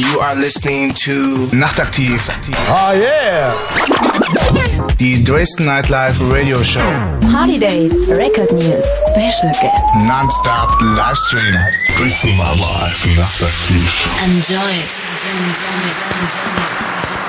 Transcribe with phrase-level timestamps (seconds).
[0.00, 1.12] You are listening to
[1.52, 2.24] Nachtaktiv.
[2.72, 3.52] Oh yeah!
[4.96, 6.80] Die Dresden Nightlife Radio Show.
[7.30, 9.94] Party Dates, Record News, Special Guests.
[9.96, 11.54] Non-stop Livestream.
[11.98, 13.84] Dresden Nightlife Nachtaktiv.
[14.24, 15.04] Enjoy it.
[15.20, 15.60] Enjoy it.
[15.60, 16.00] Enjoy it.
[16.16, 17.19] Enjoy it.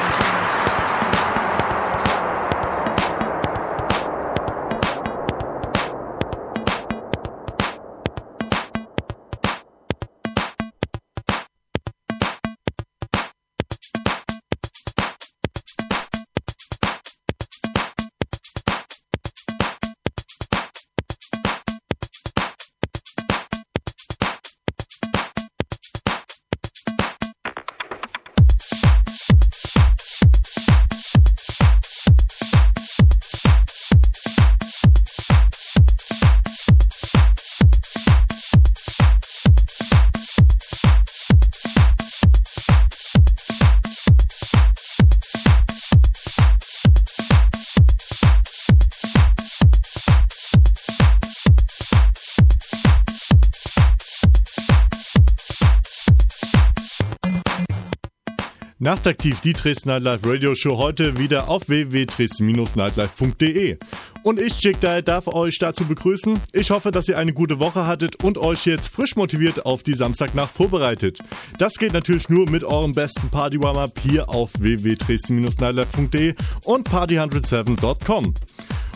[58.92, 63.78] Nachtaktiv, die Dresden Nightlife Radio Show heute wieder auf www.dresden-nightlife.de.
[64.24, 66.38] Und ich, Jake Dye, darf euch dazu begrüßen.
[66.52, 69.94] Ich hoffe, dass ihr eine gute Woche hattet und euch jetzt frisch motiviert auf die
[69.94, 71.20] Samstagnacht vorbereitet.
[71.58, 78.34] Das geht natürlich nur mit eurem besten Party Warm-Up hier auf www.dresden-nightlife.de und party107.com.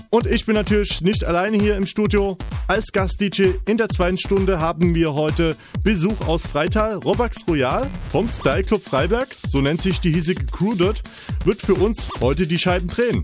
[0.09, 2.37] Und ich bin natürlich nicht alleine hier im Studio.
[2.67, 6.95] Als Gast-DJ in der zweiten Stunde haben wir heute Besuch aus Freital.
[6.95, 11.01] Robax Royal vom Style Club Freiberg, so nennt sich die hiesige Crew dort,
[11.43, 13.23] wird für uns heute die Scheiben drehen.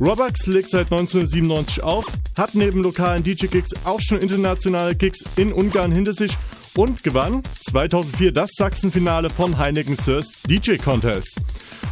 [0.00, 5.90] Robax legt seit 1997 auf, hat neben lokalen DJ-Gigs auch schon internationale Gigs in Ungarn
[5.90, 6.36] hinter sich
[6.76, 11.40] und gewann 2004 das Sachsenfinale vom Heineken Thirst DJ Contest.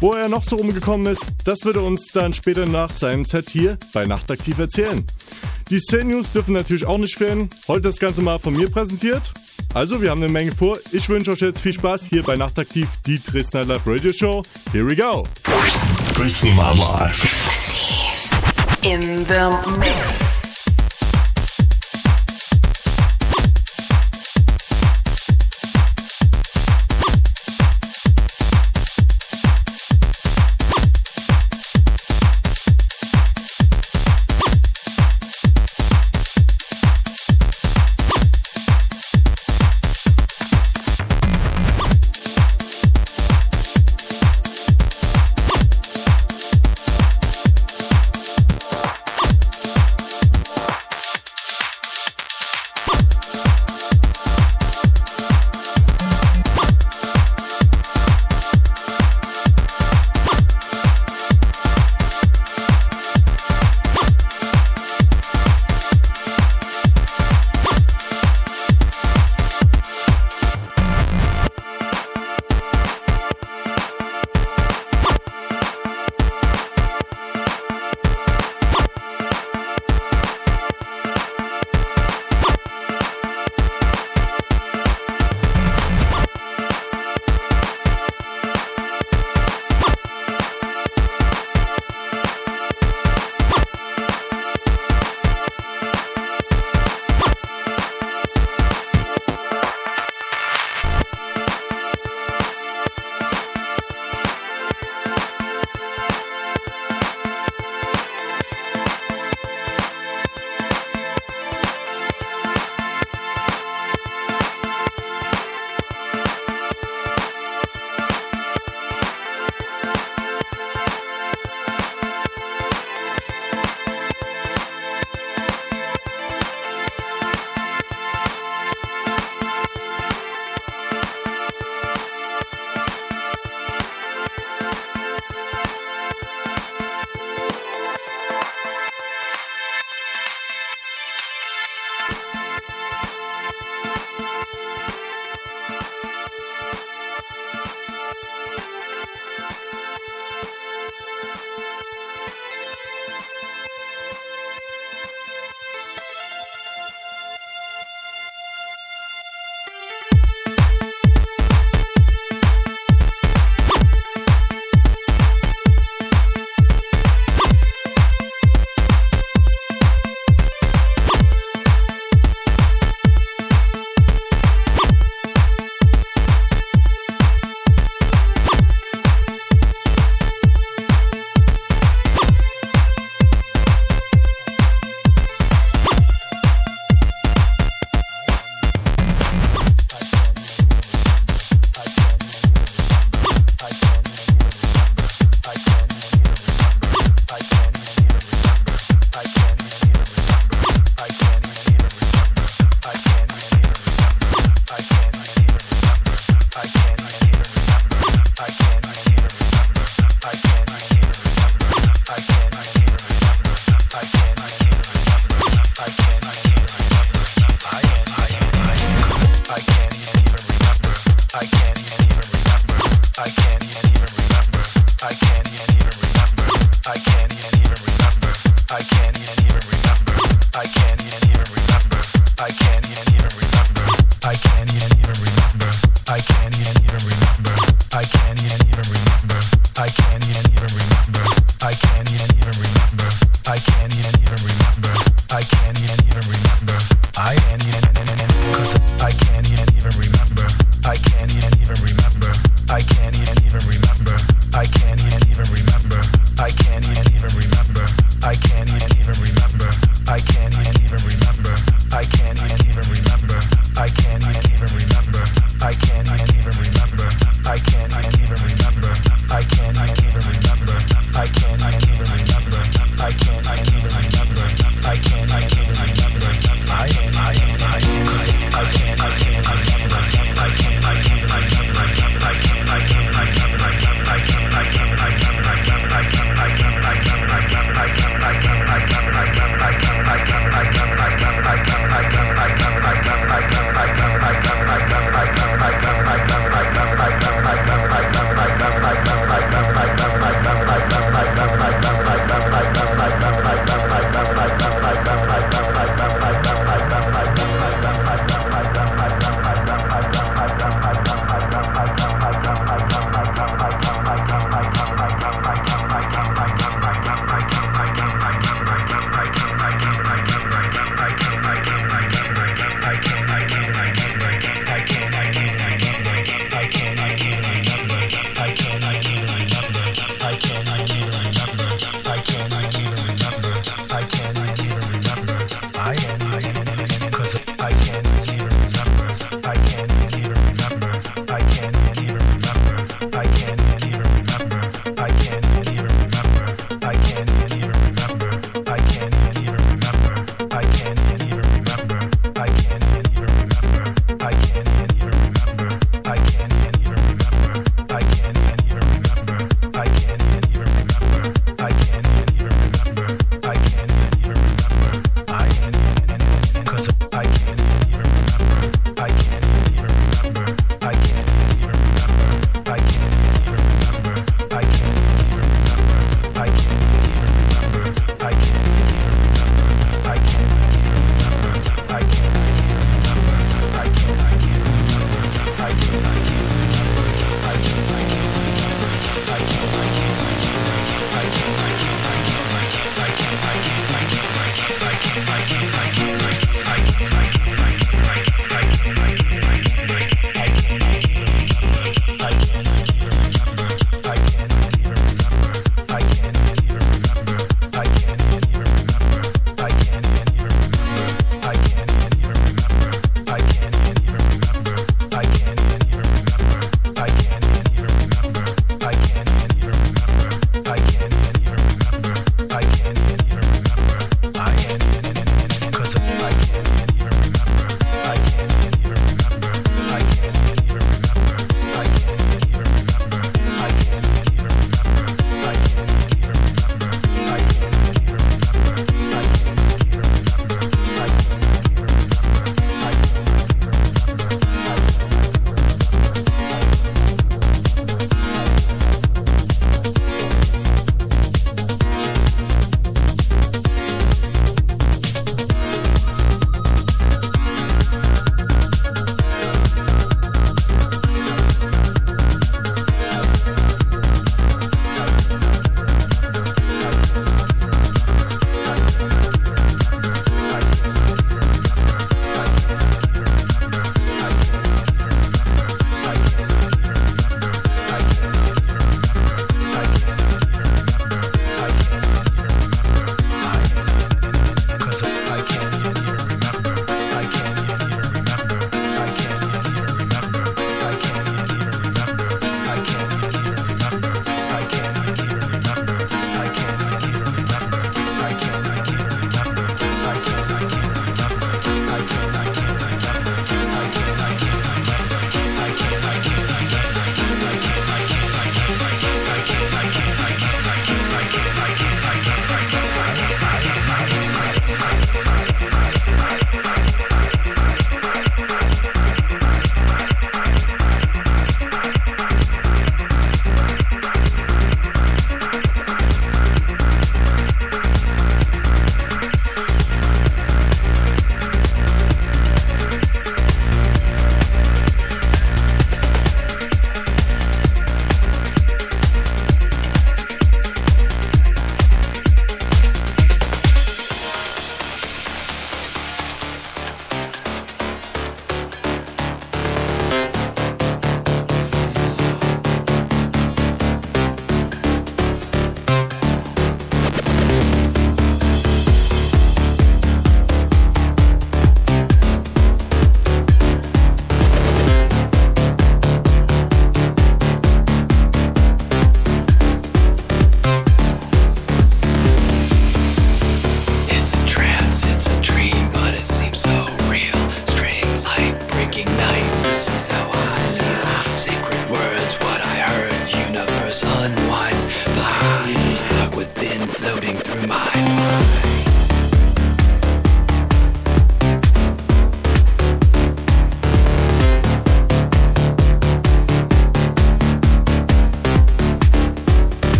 [0.00, 3.48] Wo er noch so rumgekommen ist, das wird er uns dann später nach seinem Set
[3.48, 5.06] hier bei Nachtaktiv erzählen.
[5.70, 7.48] Die Szene-News dürfen natürlich auch nicht fehlen.
[7.68, 9.32] Heute das Ganze mal von mir präsentiert.
[9.72, 10.78] Also, wir haben eine Menge vor.
[10.92, 14.42] Ich wünsche euch jetzt viel Spaß hier bei Nachtaktiv, die Dresdner Live Radio Show.
[14.72, 15.24] Here we go!
[16.14, 17.63] Dresden Nightlife.
[18.84, 20.33] In the mix.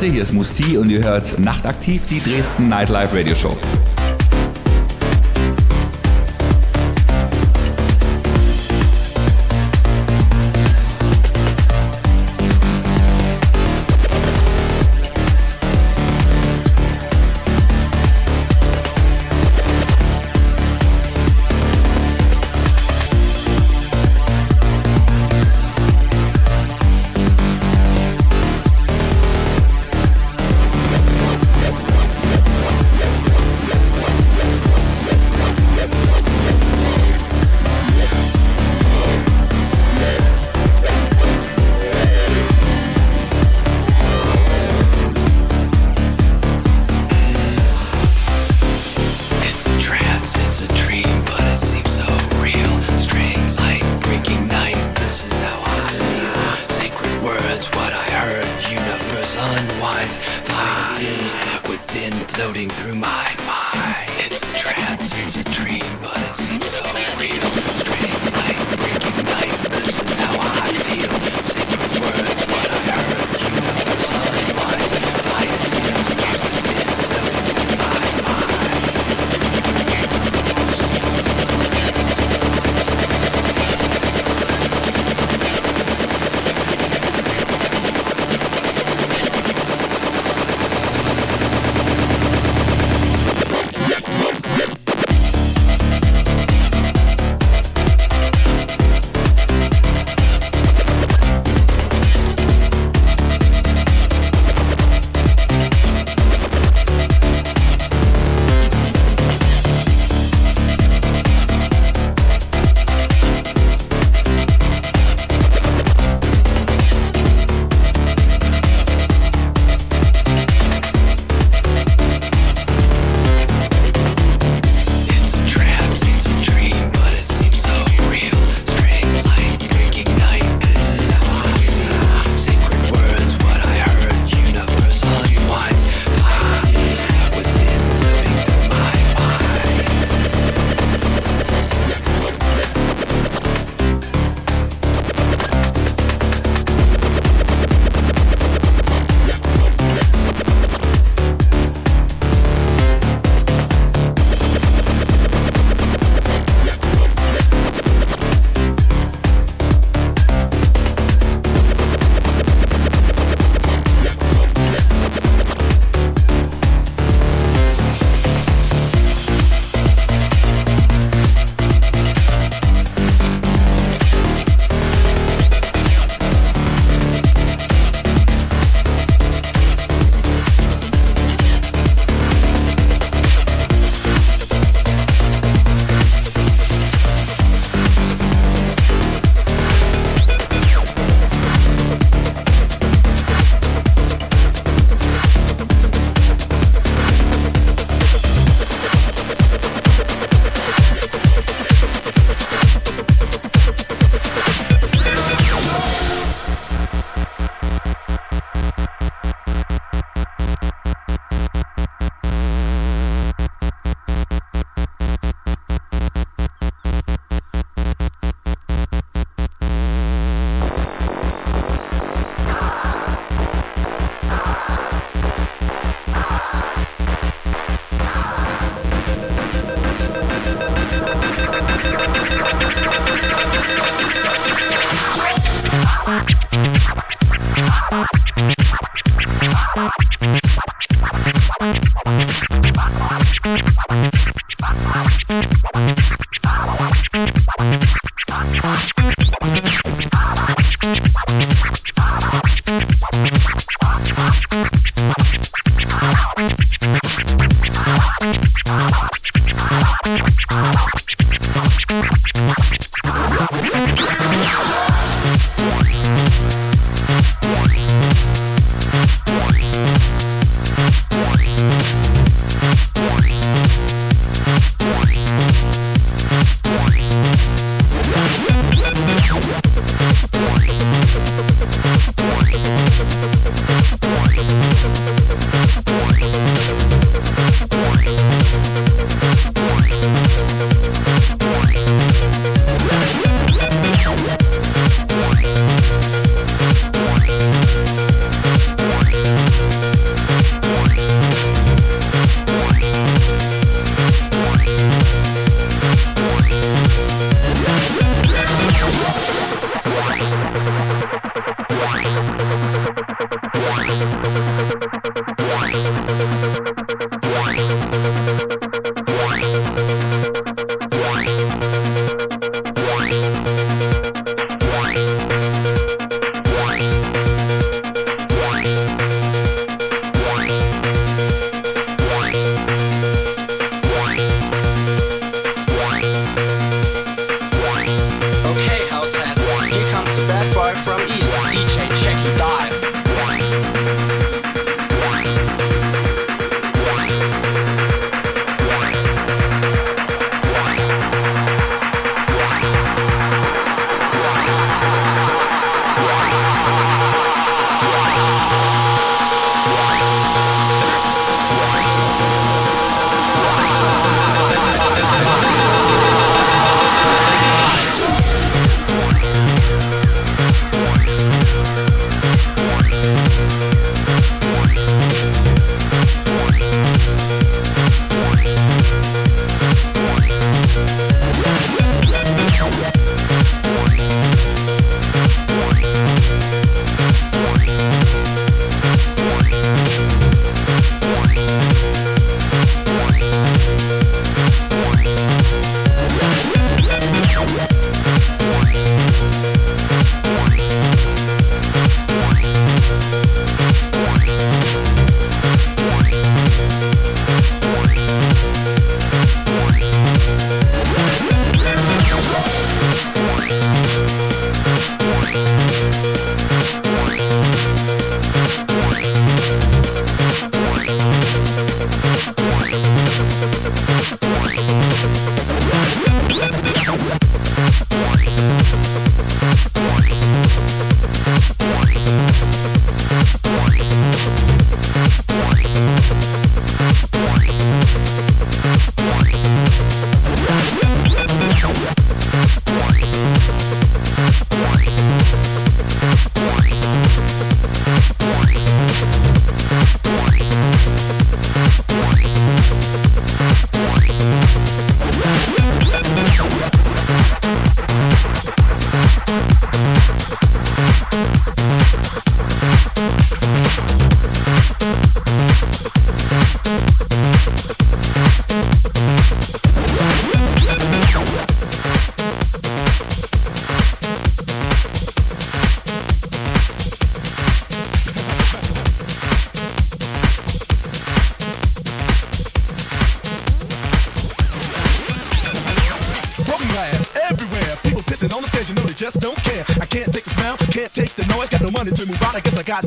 [0.00, 3.54] Leute, hier ist Musti und ihr hört nachtaktiv die Dresden Nightlife Radio Show.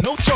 [0.01, 0.32] No choice.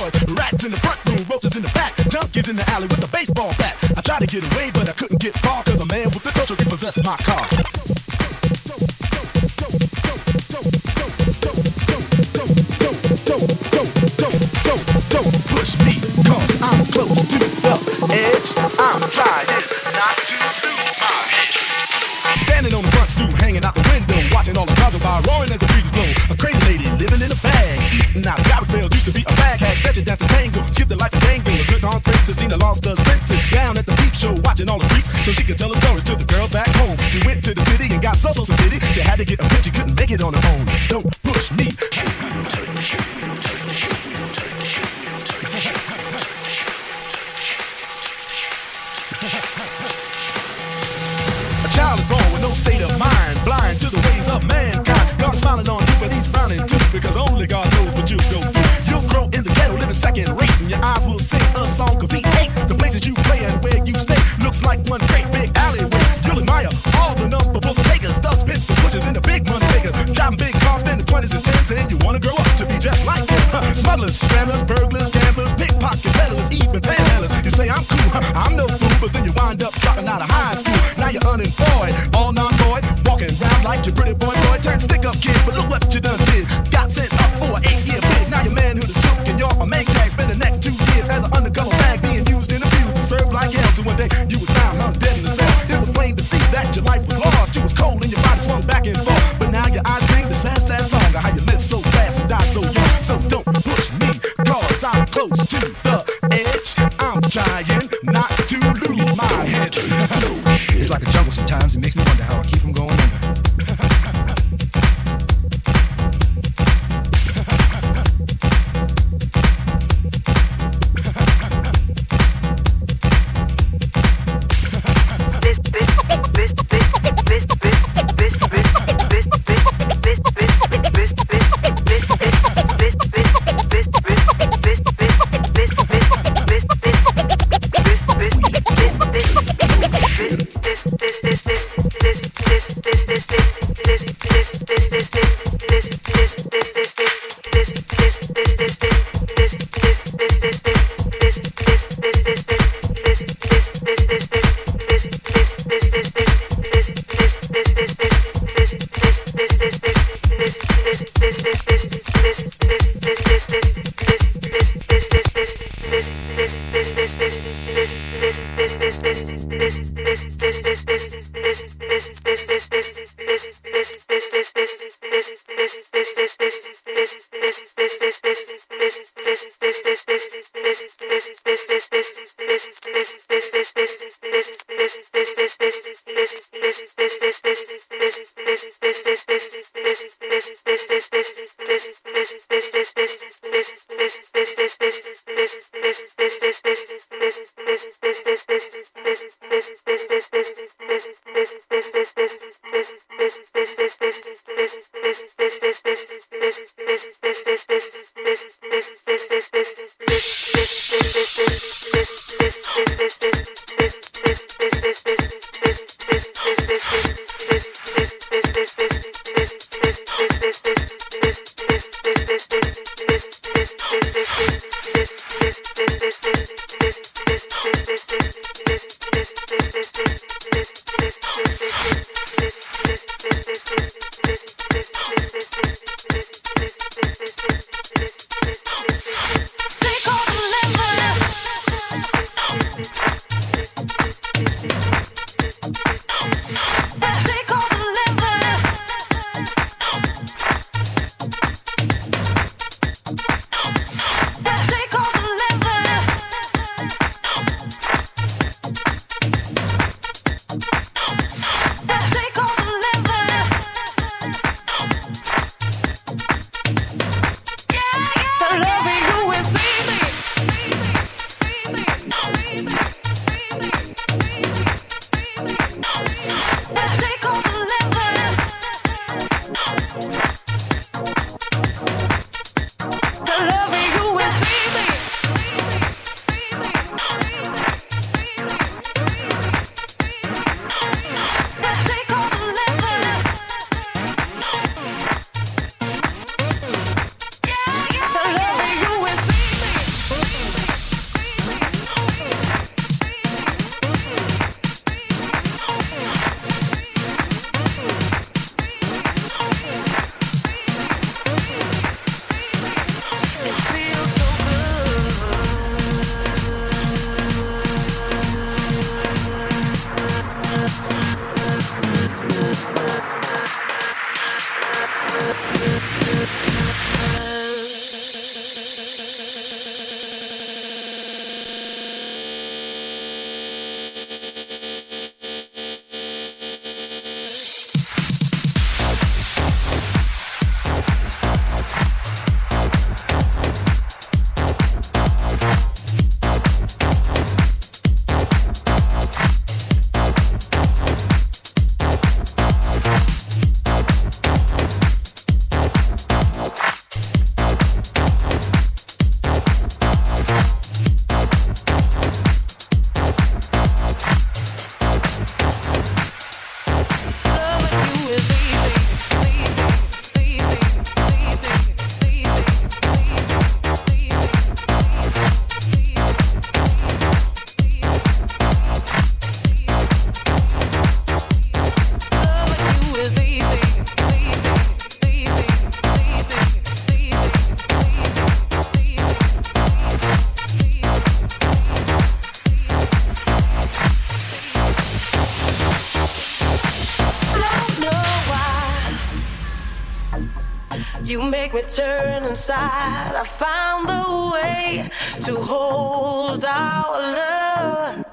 [401.54, 403.16] make me turn inside.
[403.16, 404.90] I found the way
[405.22, 408.06] to hold our love,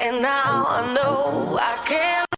[0.00, 2.29] and now I know I can.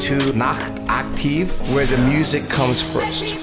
[0.00, 3.39] to Nachtaktiv, where the music comes first.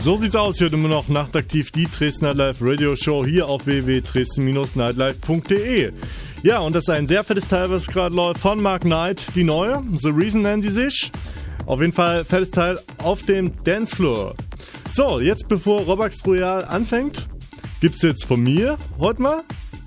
[0.00, 0.56] So sieht's aus.
[0.56, 5.92] Hier immer noch nachtaktiv die Dresden Nightlife Radio Show hier auf www.dresden-nightlife.de.
[6.42, 9.44] Ja, und das ist ein sehr fettes Teil, was gerade läuft von Mark Knight, die
[9.44, 9.82] neue.
[9.92, 11.12] The Reason nennen sie sich.
[11.66, 14.34] Auf jeden Fall fettes Teil auf dem Dancefloor.
[14.90, 17.28] So, jetzt bevor Robax Royal anfängt,
[17.82, 19.42] gibt's jetzt von mir heute mal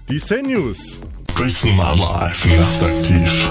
[0.09, 0.99] die Say News.
[1.35, 3.49] Dresden Nightlife nachtaktiv.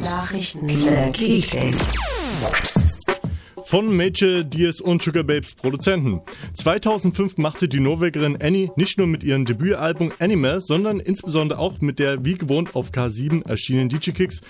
[0.00, 0.66] Nachrichten.
[3.66, 6.20] Von Major Diaz und Sugar Babes Produzenten.
[6.54, 11.98] 2005 machte die Norwegerin Annie nicht nur mit ihrem Debütalbum Anime, sondern insbesondere auch mit
[11.98, 14.40] der wie gewohnt auf K7 erschienenen DJ Kicks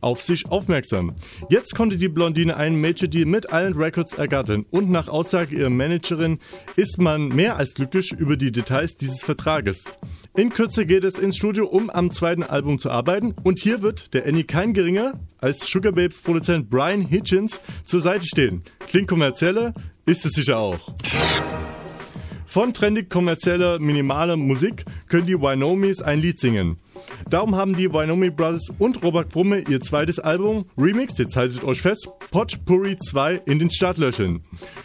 [0.00, 1.14] auf sich aufmerksam.
[1.50, 5.70] Jetzt konnte die Blondine einen Major Deal mit Island Records ergattern und nach Aussage ihrer
[5.70, 6.40] Managerin
[6.74, 9.94] ist man mehr als glücklich über die Details dieses Vertrages.
[10.36, 14.14] In Kürze geht es ins Studio, um am zweiten Album zu arbeiten und hier wird
[14.14, 18.64] der Annie kein geringer als Sugar Babes Produzent Brian Hitchens zur Seite stehen.
[18.80, 19.74] Klingt kommerzieller,
[20.06, 20.92] ist es sicher auch.
[22.54, 26.76] Von trendig kommerzieller minimaler Musik können die Wynomies ein Lied singen.
[27.28, 31.82] Darum haben die Wynomi Brothers und Robert Brumme ihr zweites Album Remix, jetzt haltet euch
[31.82, 34.40] fest, Potpourri 2 in den Startlöchern.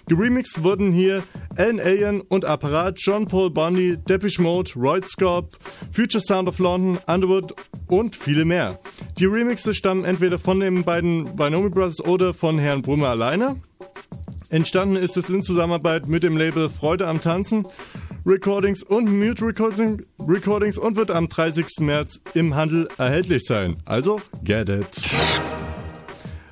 [0.07, 1.21] Geremixed wurden hier
[1.57, 5.55] Alan Alien und Apparat, John Paul Bundy, Depeche Mode, Royd Scorp,
[5.91, 7.53] Future Sound of London, Underwood
[7.85, 8.79] und viele mehr.
[9.19, 13.61] Die Remixe stammen entweder von den beiden Wynomi Brothers oder von Herrn Brumme alleine.
[14.49, 17.65] Entstanden ist es in Zusammenarbeit mit dem Label Freude am Tanzen
[18.25, 21.65] Recordings und Mute Recording, Recordings und wird am 30.
[21.79, 23.77] März im Handel erhältlich sein.
[23.85, 24.87] Also get it.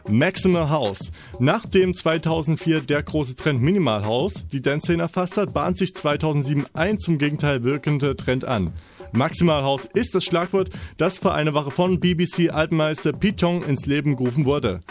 [0.07, 1.11] Maximal House.
[1.39, 6.99] Nachdem 2004 der große Trend Minimal House die Dance-Szene erfasst hat, bahnt sich 2007 ein
[6.99, 8.73] zum Gegenteil wirkender Trend an.
[9.11, 14.15] Maximal House ist das Schlagwort, das vor einer Woche von BBC-Altmeister Pete Tong ins Leben
[14.15, 14.81] gerufen wurde.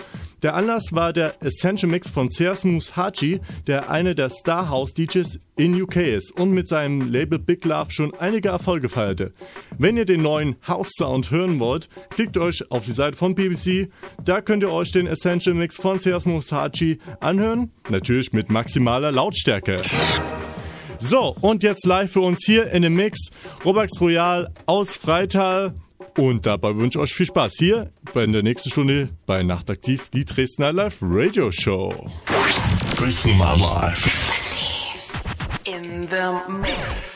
[0.47, 5.41] Der Anlass war der Essential Mix von Seasmus Haji, der einer der Star House DJs
[5.57, 9.33] in UK ist und mit seinem Label Big Love schon einige Erfolge feierte.
[9.77, 13.91] Wenn ihr den neuen House Sound hören wollt, klickt euch auf die Seite von BBC.
[14.25, 19.79] Da könnt ihr euch den Essential Mix von Seasmus Haji anhören, natürlich mit maximaler Lautstärke.
[21.01, 23.31] So, und jetzt live für uns hier in dem Mix
[23.65, 25.75] Robax Royal aus Freital.
[26.17, 30.09] Und dabei wünsche ich euch viel Spaß hier bei in der nächsten Stunde bei Nachtaktiv,
[30.09, 32.11] die Dresdner Live Radio Show.
[32.97, 34.11] Dresden Nightlife.
[35.65, 37.16] In the mix.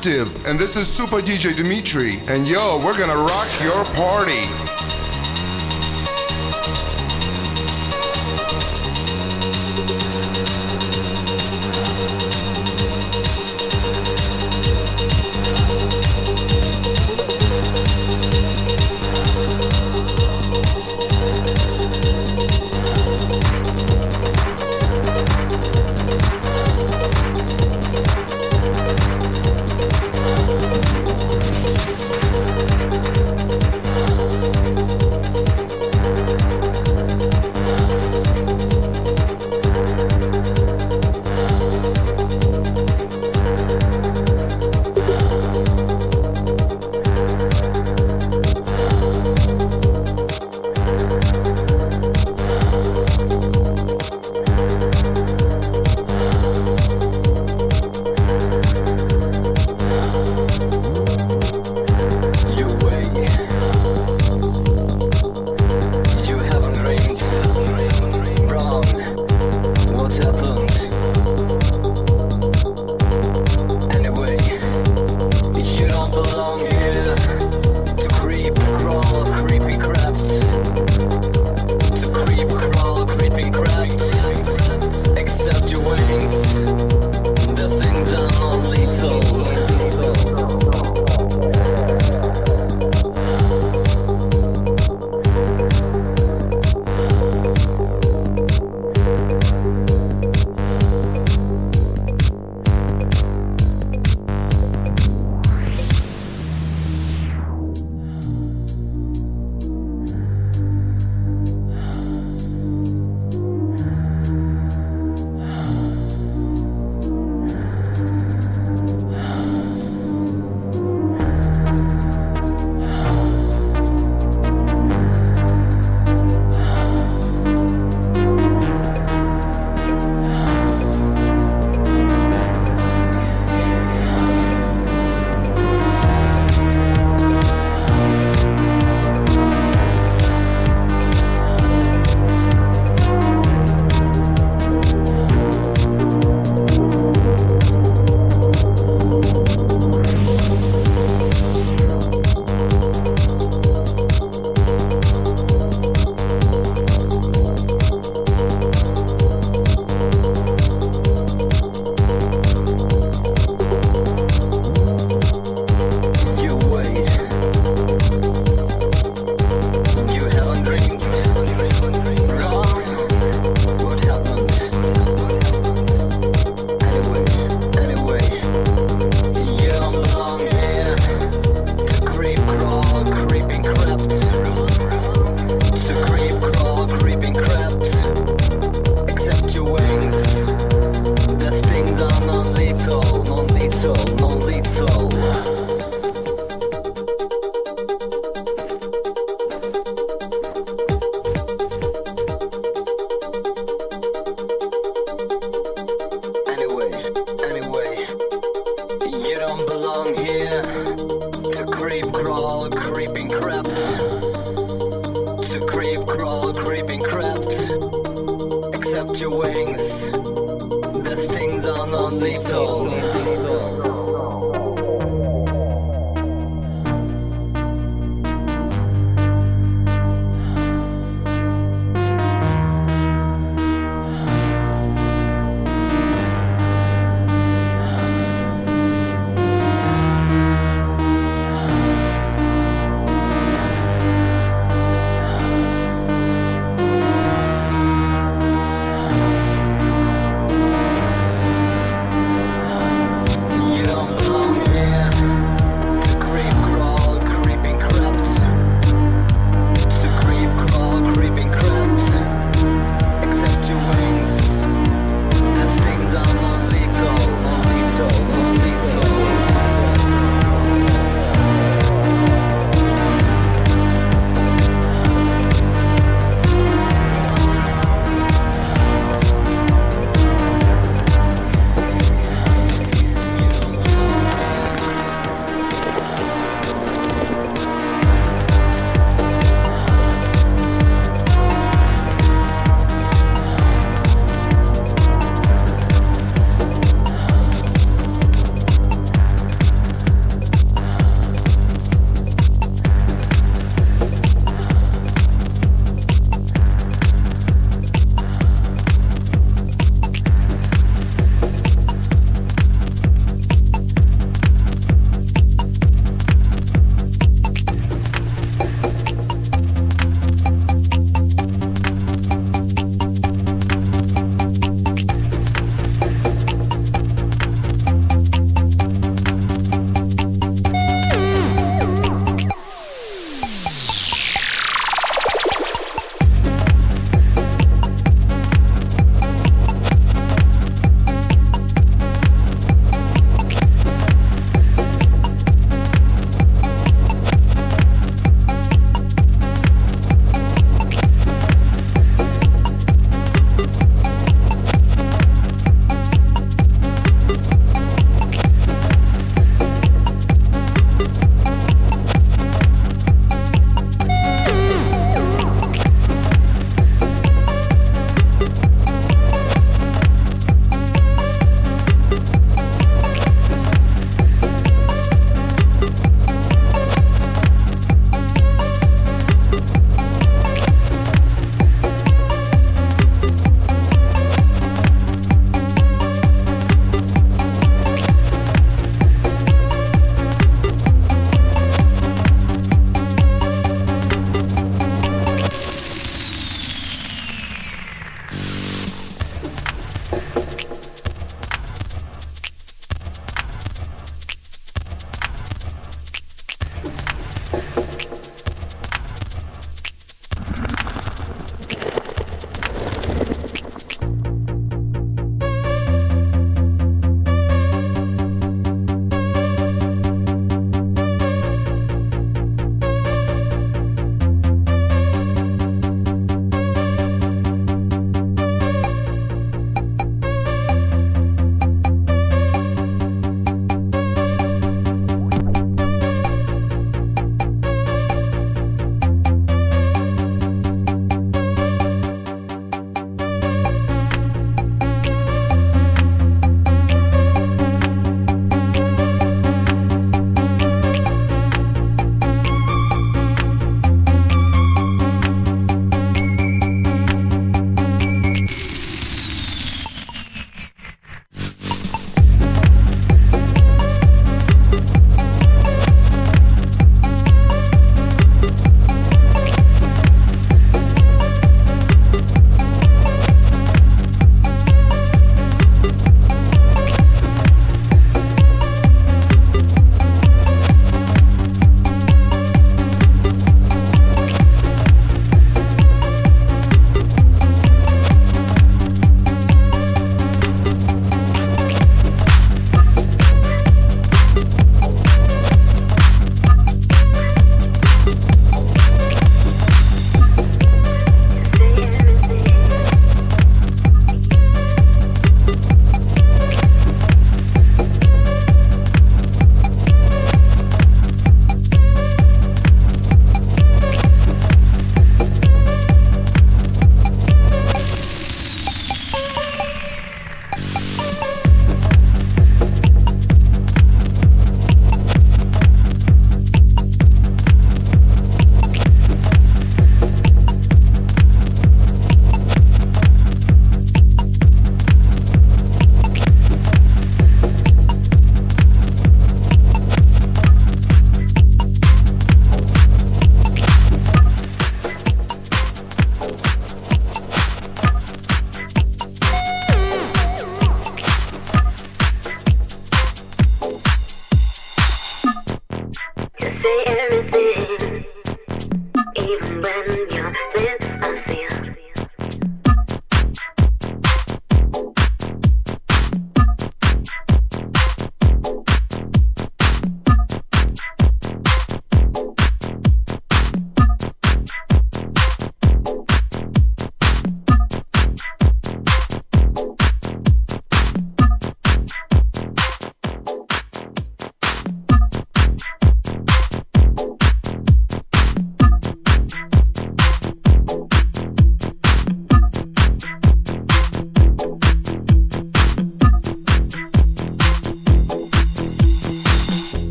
[0.00, 2.20] Active, and this is Super DJ Dimitri.
[2.26, 4.59] And yo, we're gonna rock your party.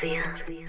[0.00, 0.59] 怎样.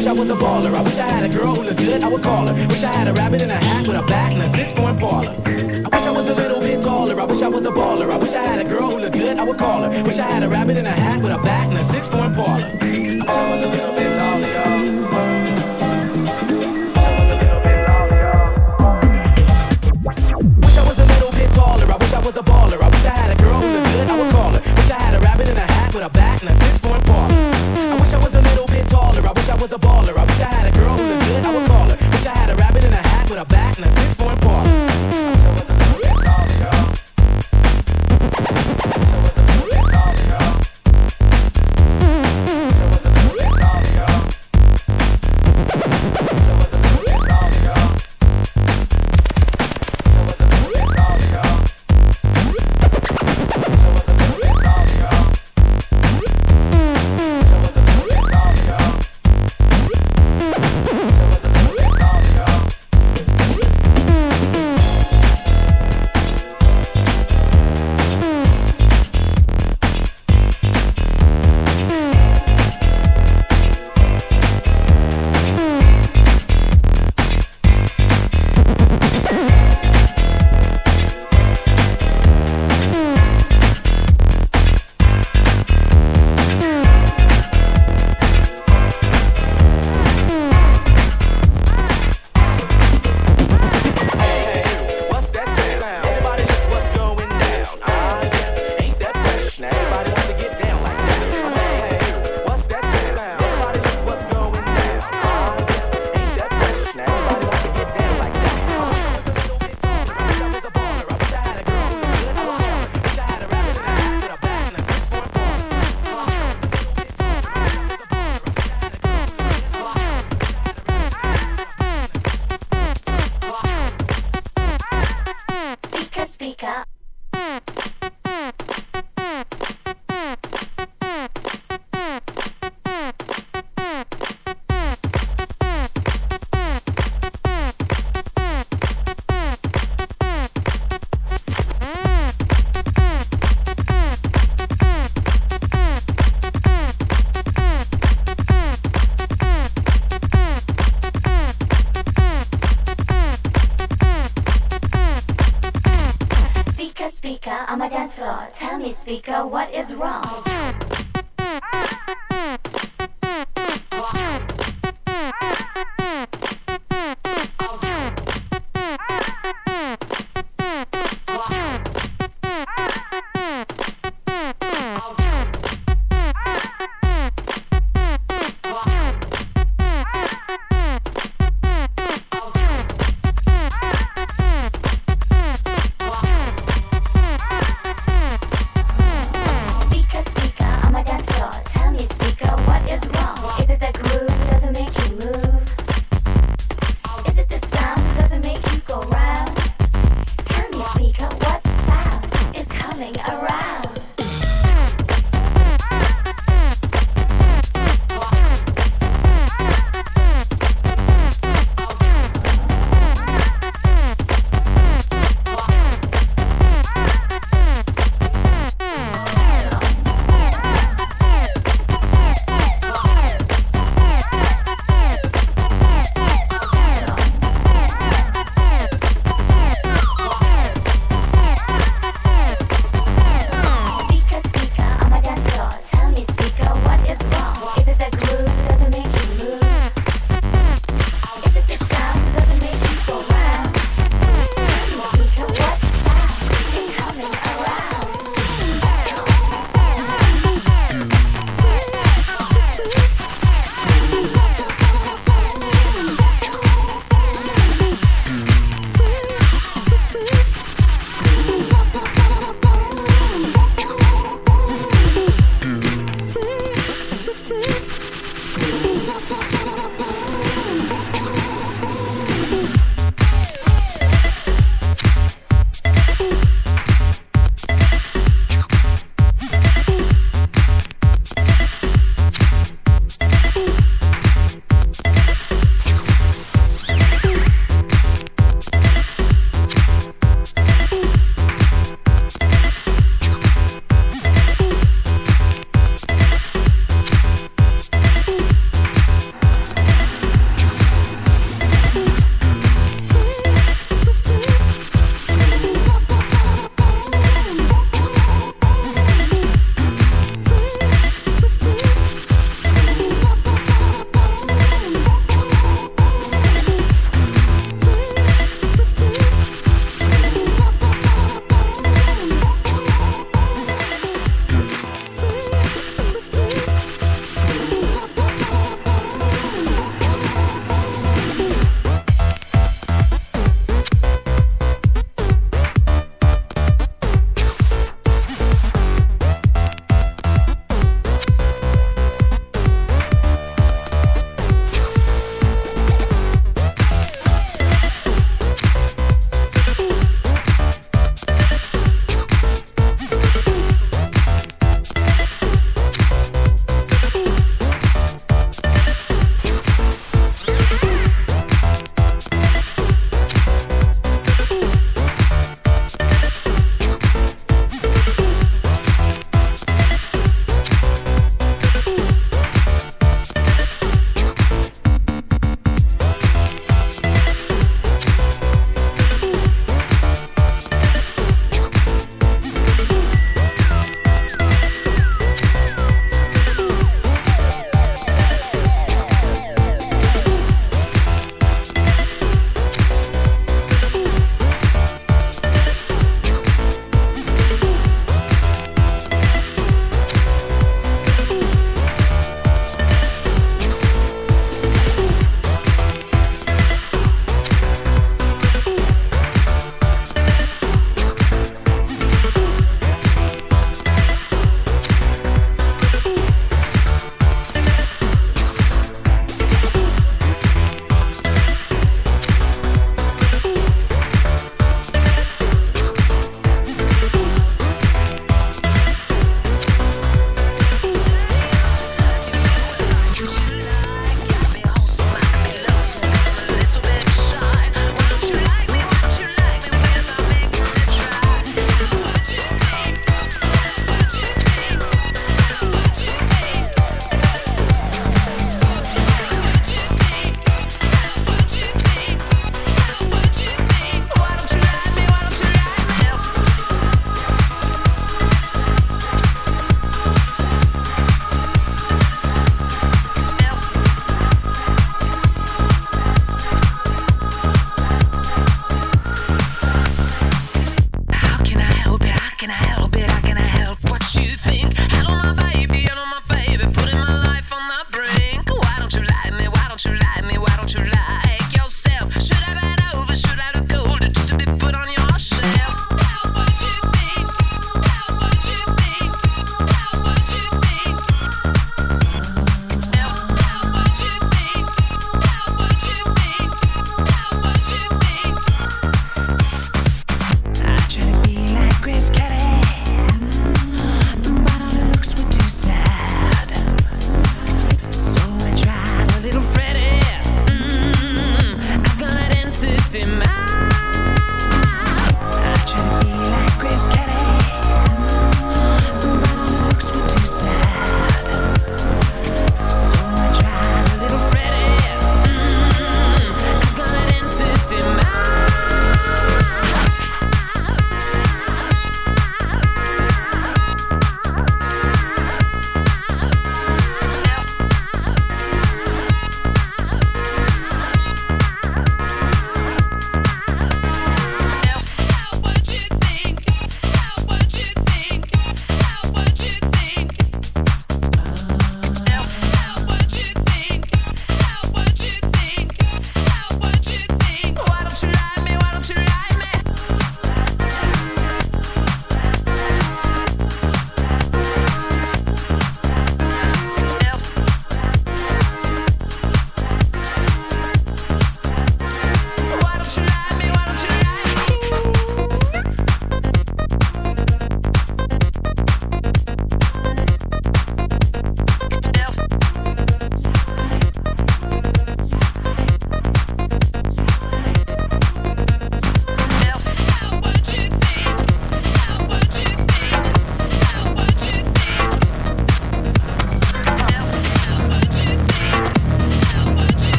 [0.00, 0.74] wish I was a baller.
[0.74, 2.54] I wish I had a girl who looked good, I would call her.
[2.68, 4.98] Wish I had a rabbit in a hat with a back and a six foot
[4.98, 5.36] parlor.
[5.44, 7.20] I wish I was a little bit taller.
[7.20, 8.10] I wish I was a baller.
[8.10, 10.02] I wish I had a girl who looked good, I would call her.
[10.04, 12.34] Wish I had a rabbit in a hat with a back and a six foot
[12.34, 12.64] parlor.
[12.64, 14.19] I wish I was a little bit taller.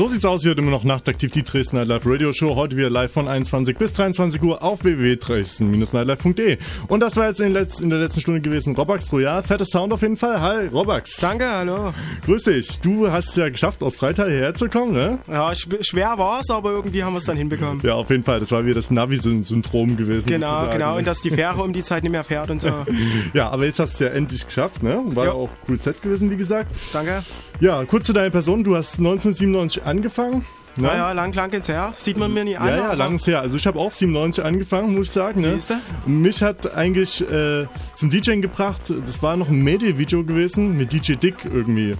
[0.00, 0.05] Mix.
[0.16, 2.54] Sieht's aus, hier immer noch nachtaktiv die Dresden Nightlife Radio Show.
[2.56, 6.56] Heute wieder live von 21 bis 23 Uhr auf www.dresden-nightlife.de.
[6.88, 8.74] Und das war jetzt in, letz in der letzten Stunde gewesen.
[8.74, 10.40] Robax Royal, fettes Sound auf jeden Fall.
[10.40, 11.18] Hi, Robax.
[11.20, 11.92] Danke, hallo.
[12.24, 12.80] Grüß dich.
[12.80, 15.18] Du hast es ja geschafft, aus Freital hierher zu kommen, ne?
[15.28, 17.82] Ja, sch- schwer war's, aber irgendwie haben wir es dann hinbekommen.
[17.84, 18.40] Ja, auf jeden Fall.
[18.40, 20.28] Das war wieder das Navi-Syndrom gewesen.
[20.28, 20.72] Genau, sozusagen.
[20.78, 20.96] genau.
[20.96, 22.68] Und dass die Fähre um die Zeit nicht mehr fährt und so.
[23.34, 25.02] Ja, aber jetzt hast du es ja endlich geschafft, ne?
[25.08, 26.70] War ja auch cool Set gewesen, wie gesagt.
[26.94, 27.22] Danke.
[27.60, 28.64] Ja, kurz zu deiner Person.
[28.64, 30.05] Du hast 1997 angefangen.
[30.76, 30.88] Ne?
[30.88, 31.92] Naja, lang, lang ins her.
[31.96, 32.68] Sieht man mir nie an.
[32.68, 33.40] Ja, ja, lang ist her.
[33.40, 35.40] Also ich habe auch 97 angefangen, muss ich sagen.
[35.40, 35.54] Ne?
[35.54, 35.78] Siehste?
[36.04, 41.14] Mich hat eigentlich äh, zum DJing gebracht, das war noch ein Medie-Video gewesen mit DJ
[41.14, 41.96] Dick irgendwie.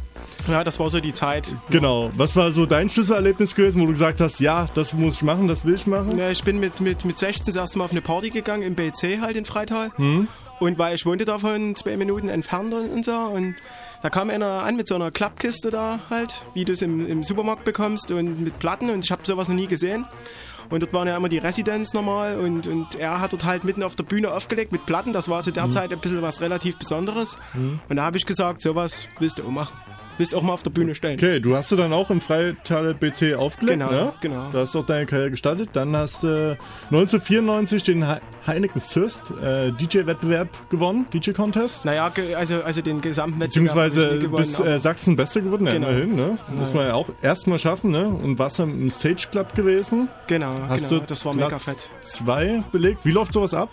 [0.48, 1.54] Ja, das war so die Zeit.
[1.70, 2.10] Genau.
[2.14, 5.48] Was war so dein Schlüsselerlebnis gewesen, wo du gesagt hast, ja, das muss ich machen,
[5.48, 6.18] das will ich machen?
[6.18, 8.74] Ja, ich bin mit, mit, mit 16 das erste Mal auf eine Party gegangen, im
[8.74, 9.90] BC halt in Freital.
[9.96, 10.28] Hm?
[10.60, 13.12] Und weil ich wohnte davon zwei Minuten entfernt und so.
[13.12, 13.56] Und
[14.02, 17.24] da kam einer an mit so einer Klappkiste da halt, wie du es im, im
[17.24, 18.90] Supermarkt bekommst und mit Platten.
[18.90, 20.06] Und ich habe sowas noch nie gesehen.
[20.68, 23.84] Und dort waren ja immer die Residenz normal und, und er hat dort halt mitten
[23.84, 25.12] auf der Bühne aufgelegt mit Platten.
[25.12, 25.70] Das war zu der Mhm.
[25.70, 27.36] Zeit ein bisschen was relativ Besonderes.
[27.54, 27.78] Mhm.
[27.88, 29.76] Und da habe ich gesagt, sowas willst du auch machen.
[30.18, 31.14] Willst auch mal auf der Bühne stellen.
[31.18, 34.12] Okay, du hast du dann auch im Freitaler BC aufgelegt, Genau, ne?
[34.20, 34.48] genau.
[34.52, 35.70] Da hast du auch deine Karriere gestartet.
[35.74, 36.56] Dann hast du
[36.90, 38.16] 1994 den He
[38.46, 41.84] Heineken Thirst äh, DJ-Wettbewerb gewonnen, DJ-Contest.
[41.84, 45.88] Naja, also, also den gesamten Wettbewerb Beziehungsweise bis äh, Sachsen Beste geworden, ja, Genau.
[45.88, 46.38] immerhin, ne?
[46.56, 48.06] Muss man ja auch erstmal schaffen, ne?
[48.06, 50.08] Und warst dann im Sage Club gewesen.
[50.28, 51.90] Genau, Hast genau, du das war mega fett.
[52.02, 53.00] Zwei belegt.
[53.04, 53.70] Wie läuft sowas ab?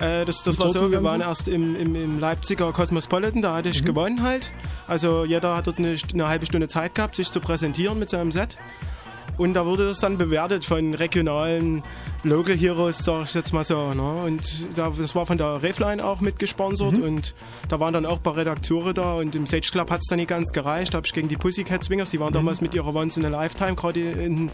[0.00, 3.68] Äh, das das war so, wir waren erst im, im, im Leipziger Cosmopolitan, da hatte
[3.68, 3.86] ich Mhm.
[3.86, 4.50] gewonnen halt.
[4.86, 8.32] Also jeder hat dort eine, eine halbe Stunde Zeit gehabt, sich zu präsentieren mit seinem
[8.32, 8.56] Set.
[9.36, 11.82] Und da wurde das dann bewertet von regionalen
[12.22, 13.92] Local Heroes, sag ich jetzt mal so.
[13.92, 14.22] Ne?
[14.26, 17.02] Und da, das war von der Refline auch mitgesponsert Mhm.
[17.02, 17.34] und
[17.68, 20.18] da waren dann auch ein paar Redakteure da und im Sage Club hat es dann
[20.18, 20.94] nicht ganz gereicht.
[20.94, 22.34] Da habe ich gegen die Pussycat Swingers, die waren Mhm.
[22.34, 24.50] damals mit ihrer Once in a Lifetime gerade in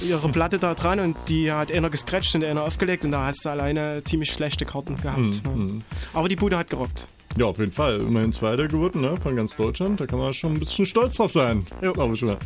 [0.00, 3.44] ihrer Platte da dran und die hat einer gescratcht und einer aufgelegt und da hast
[3.44, 5.44] du alleine ziemlich schlechte Karten gehabt.
[5.44, 5.50] Ne?
[5.54, 5.82] Mhm.
[6.14, 7.06] Aber die Bude hat gerockt.
[7.38, 8.00] Ja, auf jeden Fall.
[8.00, 9.16] Immerhin Zweiter geworden, ne?
[9.22, 10.00] Von ganz Deutschland.
[10.00, 11.66] Da kann man schon ein bisschen stolz drauf sein.
[11.80, 12.38] Glaube ich mal.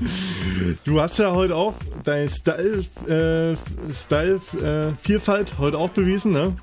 [0.84, 6.56] Du hast ja heute auch deine Style, äh, Style äh, Vielfalt heute auch bewiesen, ne?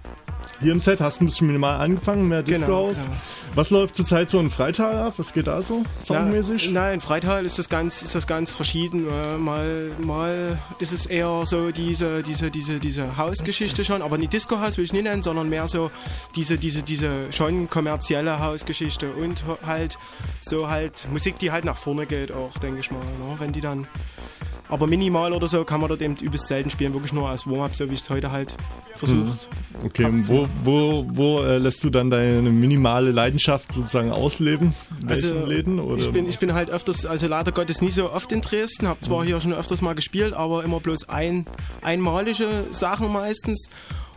[0.60, 3.04] Hier im Set hast du ein bisschen minimal angefangen, mehr Disco Genau, House.
[3.04, 3.16] genau.
[3.56, 5.14] Was läuft zurzeit so in Freital ab?
[5.18, 5.84] Was geht da so?
[6.04, 6.72] Soundmäßig?
[6.72, 9.08] Na, nein, in Freital ist das ganz, ist das ganz verschieden.
[9.08, 14.34] Äh, Mal, mal ist es eher so diese, diese, diese, diese Hausgeschichte schon, aber nicht
[14.34, 15.92] Disco House will ich nicht nennen, sondern mehr so
[16.36, 19.98] diese, diese, diese schon kommerzielle Hausgeschichte und halt
[20.42, 23.00] so halt Musik, die halt nach vorne geht auch, denke ich mal.
[23.00, 23.36] Ne?
[23.38, 23.88] Wenn die dann
[24.70, 27.76] aber minimal oder so kann man dort eben übelst selten spielen, wirklich nur als Warm-up,
[27.76, 28.56] so wie ich es heute halt
[28.96, 29.50] versucht.
[29.72, 29.86] Hm.
[29.86, 34.74] Okay, und wo, wo, wo äh, lässt du dann deine minimale Leidenschaft sozusagen ausleben?
[35.02, 35.80] In welchen Läden?
[35.80, 38.42] Oder Also, ich bin, ich bin halt öfters, also leider Gottes nie so oft in
[38.42, 41.46] Dresden, habe zwar hier schon öfters mal gespielt, aber immer bloß ein,
[41.82, 43.70] einmalige Sachen meistens.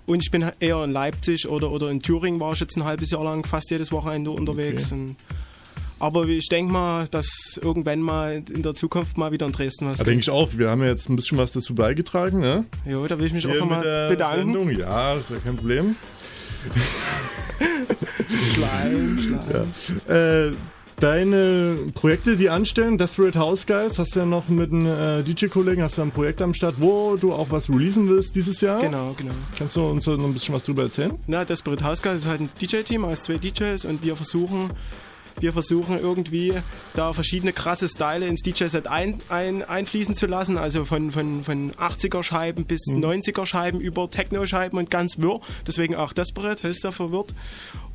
[0.07, 3.11] Und ich bin eher in Leipzig oder, oder in Thüringen war ich jetzt ein halbes
[3.11, 4.91] Jahr lang fast jedes Wochenende unterwegs.
[4.91, 5.15] Okay.
[6.01, 9.99] Aber ich denke mal, dass irgendwann mal in der Zukunft mal wieder in Dresden was
[9.99, 12.65] Da denke ich auch, wir haben ja jetzt ein bisschen was dazu beigetragen, ne?
[12.87, 14.53] Jo, da will ich mich Hier auch nochmal bedanken.
[14.53, 14.71] Sendung.
[14.71, 15.97] Ja, ist ja kein Problem.
[18.55, 19.69] Schleim, Schleim.
[20.09, 20.47] Ja.
[20.47, 20.53] Äh,
[21.01, 25.83] deine Projekte, die anstellen, Desperate House Guys, hast du ja noch mit einem äh, DJ-Kollegen,
[25.83, 28.81] hast du ein Projekt am Start, wo du auch was releasen willst dieses Jahr?
[28.81, 29.33] Genau, genau.
[29.57, 31.13] Kannst du uns noch ein bisschen was drüber erzählen?
[31.27, 34.71] Na, Desperate House Guys ist halt ein DJ-Team aus zwei DJs und wir versuchen,
[35.39, 36.55] wir versuchen irgendwie
[36.95, 40.57] da verschiedene krasse Style ins DJ-Set ein, ein, einfließen zu lassen.
[40.57, 45.41] Also von, von, von 80er-Scheiben bis 90er-Scheiben über Techno-Scheiben und ganz wirr.
[45.67, 47.35] Deswegen auch Desperate, heißt der verwirrt.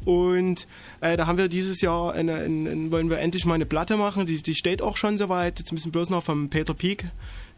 [0.06, 0.68] Und
[1.02, 3.98] äh, da haben wir dieses Jahr, eine, eine, eine, wollen wir endlich mal eine Platte
[3.98, 4.26] machen.
[4.26, 5.60] Die, die steht auch schon soweit.
[5.60, 7.06] Jetzt müssen bloß noch vom Peter Peak.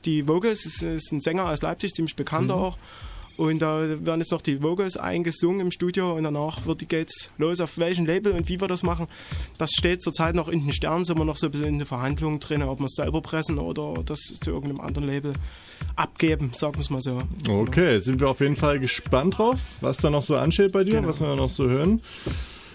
[0.05, 2.77] Die Vocals ist, ist ein Sänger aus Leipzig, ziemlich bekannt auch.
[3.37, 7.29] Und da werden jetzt noch die Vocals eingesungen im Studio und danach wird die geht's
[7.37, 9.07] los auf welchem Label und wie wir das machen.
[9.59, 11.85] Das steht zurzeit noch in den Sternen, sind wir noch so ein bisschen in der
[11.87, 15.33] Verhandlung drin, ob wir es selber pressen oder das zu irgendeinem anderen Label
[15.95, 17.21] abgeben, sagen wir es mal so.
[17.47, 20.95] Okay, sind wir auf jeden Fall gespannt drauf, was da noch so ansteht bei dir,
[20.95, 21.07] Genau.
[21.09, 22.01] was wir noch so hören.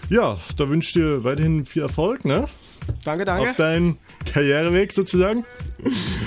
[0.09, 2.47] Ja, da wünsche ich dir weiterhin viel Erfolg, ne?
[3.03, 3.49] Danke, danke.
[3.51, 5.45] Auf deinen Karriereweg sozusagen.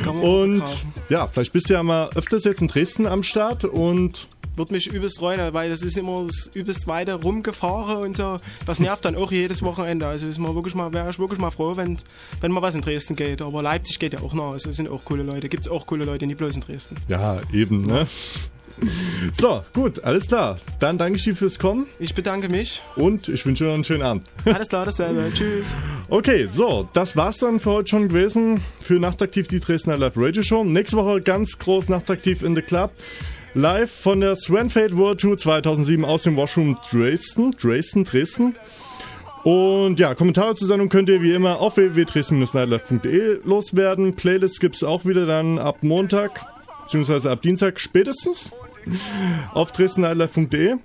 [0.07, 0.63] Und
[1.09, 4.87] ja, vielleicht bist du ja mal öfters jetzt in Dresden am Start und Würde mich
[4.91, 8.41] übelst freuen, weil das ist immer das übelst weite rumgefahren und so.
[8.65, 10.07] Das nervt dann auch jedes Wochenende.
[10.07, 11.99] Also ist man wirklich mal, wäre ich wirklich mal froh, wenn,
[12.41, 13.43] wenn mal was in Dresden geht.
[13.43, 14.53] Aber Leipzig geht ja auch noch.
[14.53, 15.51] Also sind auch coole Leute.
[15.51, 16.97] Gibt es auch coole Leute, nicht bloß in Dresden.
[17.07, 18.07] ja, eben, ne?
[19.33, 20.57] So, gut, alles klar.
[20.81, 21.87] Dann danke ich dir fürs Kommen.
[21.99, 22.83] Ich bedanke mich.
[22.95, 24.27] Und ich wünsche dir noch einen schönen Abend.
[24.45, 25.31] Alles klar, dasselbe.
[25.35, 25.75] Tschüss.
[26.09, 28.61] Okay, so, das war's dann für heute schon gewesen.
[28.81, 30.65] Für Nachtaktiv die Dresdner Live Radio Show.
[30.65, 32.93] Nächste Woche ganz groß Nachtaktiv in the Club.
[33.55, 37.53] Live von der Swanfade World Tour 2007 aus dem Washroom Dresden.
[37.53, 38.55] Dresden, Dresden.
[39.45, 44.17] Und ja, Kommentare zur Sendung könnt ihr wie immer auf www.dresden-nightlife.de loswerden.
[44.17, 46.45] Playlists gibt's auch wieder dann ab Montag,
[46.87, 48.53] beziehungsweise ab Dienstag spätestens
[49.53, 50.77] auf dresden-nightlife.de.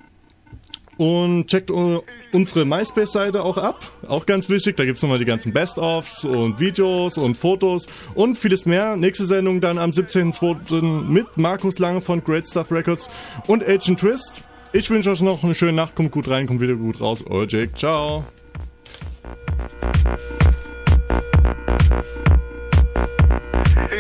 [0.98, 3.92] Und checkt unsere MySpace-Seite auch ab.
[4.08, 8.68] Auch ganz wichtig, da gibt's nochmal die ganzen Best-ofs und Videos und Fotos und vieles
[8.68, 8.96] mehr.
[8.98, 10.82] Nächste Sendung dann am 17.02.
[10.82, 13.10] mit Markus Lange von Great Stuff Records
[13.48, 14.44] und Agent Twist.
[14.74, 17.24] Ich wünsche euch noch eine schöne Nacht, kommt gut rein, kommt wieder gut raus.
[17.28, 18.26] Euer Jake, ciao.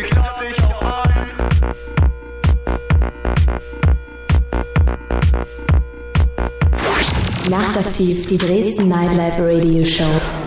[0.04, 0.21] Ich
[7.50, 10.41] Nachtaktiv, die Dresden Nightlife Radio Show.